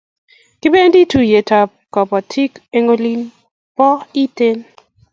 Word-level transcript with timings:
Kibendi 0.59 0.99
tuiyet 1.09 1.49
ab 1.59 1.69
kabotik 1.93 2.51
eng 2.77 2.87
olin 2.93 3.21
po 3.75 3.87
Iten 4.23 4.57